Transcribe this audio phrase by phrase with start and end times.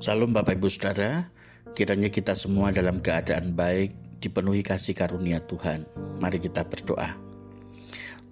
[0.00, 1.28] Salam Bapak Ibu Saudara,
[1.76, 3.92] kiranya kita semua dalam keadaan baik,
[4.24, 5.84] dipenuhi kasih karunia Tuhan.
[6.16, 7.20] Mari kita berdoa.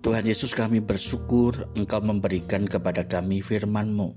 [0.01, 4.17] Tuhan Yesus kami bersyukur Engkau memberikan kepada kami firman-Mu,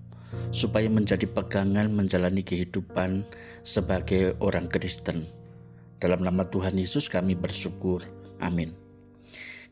[0.56, 3.28] supaya menjadi pegangan menjalani kehidupan
[3.68, 5.28] sebagai orang Kristen.
[6.00, 8.08] Dalam nama Tuhan Yesus kami bersyukur.
[8.40, 8.72] Amin.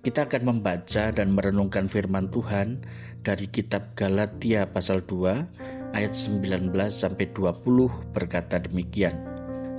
[0.04, 2.84] Kita akan membaca dan merenungkan firman Tuhan
[3.24, 9.16] dari kitab Galatia pasal 2 ayat 19 sampai 20 berkata demikian.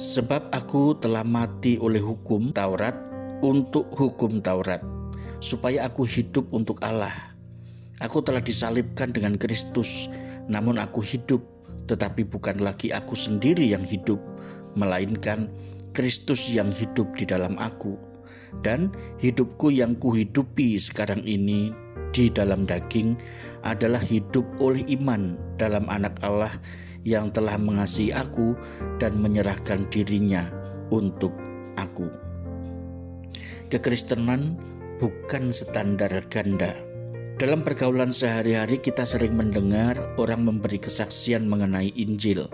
[0.00, 2.96] Sebab aku telah mati oleh hukum Taurat
[3.44, 4.80] untuk hukum Taurat,
[5.44, 7.12] supaya aku hidup untuk Allah.
[8.00, 10.08] Aku telah disalibkan dengan Kristus,
[10.48, 11.44] namun aku hidup,
[11.84, 14.16] tetapi bukan lagi aku sendiri yang hidup,
[14.72, 15.52] melainkan
[15.92, 18.00] Kristus yang hidup di dalam aku.
[18.64, 18.90] Dan
[19.20, 21.70] hidupku yang kuhidupi sekarang ini
[22.10, 23.14] di dalam daging
[23.62, 26.52] adalah hidup oleh iman dalam anak Allah
[27.06, 28.52] yang telah mengasihi aku
[29.00, 30.48] dan menyerahkan dirinya
[30.92, 31.32] untuk
[31.80, 32.08] aku.
[33.70, 34.58] Kekristenan
[34.98, 36.74] bukan standar ganda.
[37.40, 42.52] Dalam pergaulan sehari-hari kita sering mendengar orang memberi kesaksian mengenai Injil.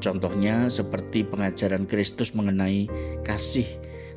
[0.00, 2.88] Contohnya seperti pengajaran Kristus mengenai
[3.28, 3.68] kasih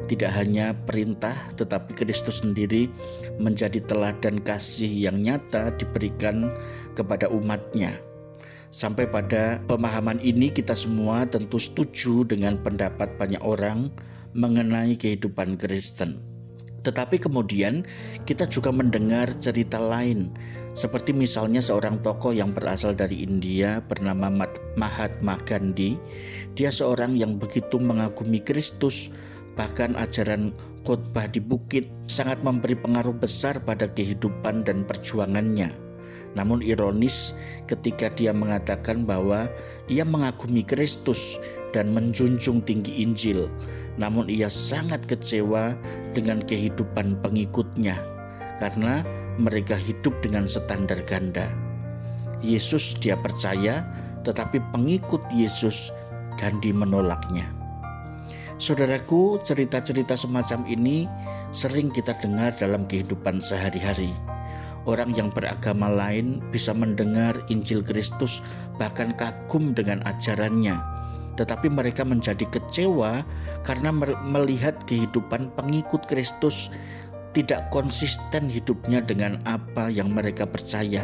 [0.05, 2.91] tidak hanya perintah, tetapi Kristus sendiri
[3.39, 6.51] menjadi teladan kasih yang nyata diberikan
[6.93, 7.95] kepada umatnya.
[8.75, 13.87] Sampai pada pemahaman ini kita semua tentu setuju dengan pendapat banyak orang
[14.35, 16.19] mengenai kehidupan Kristen.
[16.85, 17.81] Tetapi kemudian
[18.29, 20.29] kita juga mendengar cerita lain
[20.75, 24.27] seperti misalnya seorang tokoh yang berasal dari India bernama
[24.75, 25.95] Mahatma Gandhi.
[26.53, 29.09] Dia seorang yang begitu mengagumi Kristus
[29.55, 30.51] Bahkan ajaran
[30.83, 35.71] khotbah di bukit sangat memberi pengaruh besar pada kehidupan dan perjuangannya.
[36.35, 37.31] Namun ironis
[37.65, 39.47] ketika dia mengatakan bahwa
[39.87, 41.39] ia mengagumi Kristus
[41.71, 43.47] dan menjunjung tinggi Injil,
[43.95, 45.75] namun ia sangat kecewa
[46.11, 47.95] dengan kehidupan pengikutnya
[48.59, 49.03] karena
[49.39, 51.47] mereka hidup dengan standar ganda.
[52.43, 53.87] Yesus dia percaya,
[54.27, 55.91] tetapi pengikut Yesus
[56.35, 57.54] Gandhi menolaknya.
[58.55, 61.11] Saudaraku, cerita-cerita semacam ini
[61.51, 64.15] sering kita dengar dalam kehidupan sehari-hari.
[64.87, 68.39] Orang yang beragama lain bisa mendengar Injil Kristus,
[68.79, 70.79] bahkan kagum dengan ajarannya,
[71.35, 73.27] tetapi mereka menjadi kecewa
[73.67, 73.91] karena
[74.23, 76.71] melihat kehidupan pengikut Kristus
[77.35, 81.03] tidak konsisten hidupnya dengan apa yang mereka percaya.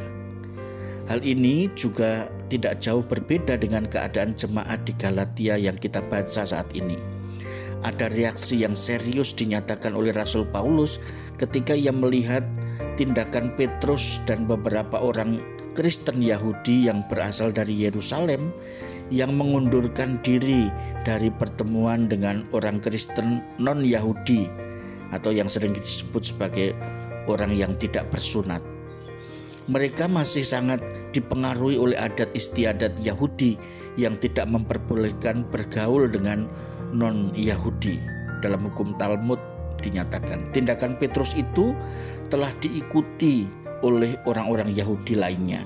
[1.12, 6.72] Hal ini juga tidak jauh berbeda dengan keadaan jemaat di Galatia yang kita baca saat
[6.72, 7.21] ini
[7.81, 11.02] ada reaksi yang serius dinyatakan oleh Rasul Paulus
[11.42, 12.46] ketika ia melihat
[12.96, 15.42] tindakan Petrus dan beberapa orang
[15.74, 18.52] Kristen Yahudi yang berasal dari Yerusalem
[19.12, 20.72] yang mengundurkan diri
[21.03, 24.47] dari pertemuan dengan orang Kristen non-Yahudi
[25.12, 26.72] atau yang sering disebut sebagai
[27.28, 28.64] orang yang tidak bersunat.
[29.70, 30.81] Mereka masih sangat
[31.14, 33.56] dipengaruhi oleh adat istiadat Yahudi
[33.96, 36.50] yang tidak memperbolehkan bergaul dengan
[36.94, 37.97] non-Yahudi.
[38.41, 39.40] Dalam hukum Talmud
[39.81, 41.74] dinyatakan tindakan Petrus itu
[42.29, 43.50] telah diikuti
[43.81, 45.66] oleh orang-orang Yahudi lainnya.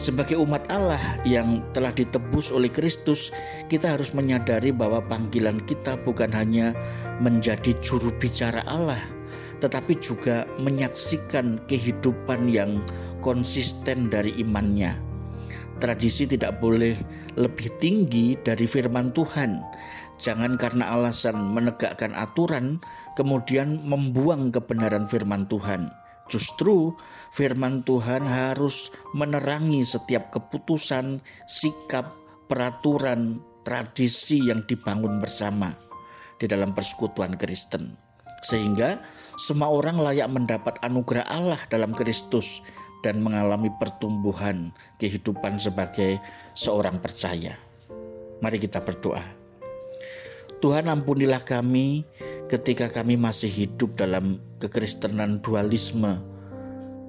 [0.00, 3.28] Sebagai umat Allah yang telah ditebus oleh Kristus,
[3.68, 6.72] kita harus menyadari bahwa panggilan kita bukan hanya
[7.20, 8.98] menjadi juru bicara Allah,
[9.60, 12.82] tetapi juga menyaksikan kehidupan yang
[13.20, 15.11] konsisten dari imannya
[15.82, 16.94] Tradisi tidak boleh
[17.34, 19.58] lebih tinggi dari firman Tuhan.
[20.14, 22.78] Jangan karena alasan menegakkan aturan,
[23.18, 25.90] kemudian membuang kebenaran firman Tuhan.
[26.30, 26.94] Justru
[27.34, 31.18] firman Tuhan harus menerangi setiap keputusan,
[31.50, 32.14] sikap,
[32.46, 35.74] peraturan, tradisi yang dibangun bersama
[36.38, 37.98] di dalam persekutuan Kristen.
[38.46, 39.02] Sehingga
[39.34, 42.62] semua orang layak mendapat anugerah Allah dalam Kristus
[43.02, 44.70] dan mengalami pertumbuhan
[45.02, 46.22] kehidupan sebagai
[46.54, 47.58] seorang percaya.
[48.38, 49.22] Mari kita berdoa.
[50.62, 52.06] Tuhan ampunilah kami
[52.46, 56.22] ketika kami masih hidup dalam kekristenan dualisme.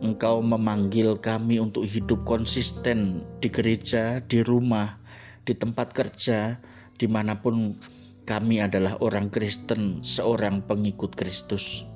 [0.03, 4.99] Engkau memanggil kami untuk hidup konsisten di gereja, di rumah,
[5.47, 6.59] di tempat kerja,
[6.97, 7.77] di mana pun
[8.23, 11.87] kami adalah orang Kristen, seorang pengikut Kristus.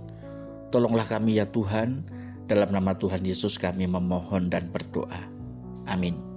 [0.71, 2.03] Tolonglah kami ya Tuhan,
[2.47, 5.27] dalam nama Tuhan Yesus kami memohon dan berdoa.
[5.88, 6.36] Amin.